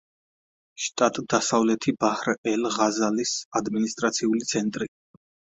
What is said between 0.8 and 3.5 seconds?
შტატ დასავლეთი ბაჰრ-ელ-ღაზალის